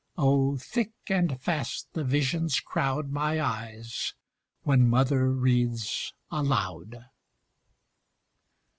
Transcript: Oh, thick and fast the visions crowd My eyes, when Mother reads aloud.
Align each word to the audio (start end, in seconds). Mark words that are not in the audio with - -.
Oh, 0.17 0.57
thick 0.57 0.93
and 1.09 1.39
fast 1.39 1.93
the 1.93 2.03
visions 2.03 2.59
crowd 2.59 3.11
My 3.11 3.39
eyes, 3.39 4.15
when 4.63 4.89
Mother 4.89 5.29
reads 5.31 6.15
aloud. 6.31 7.05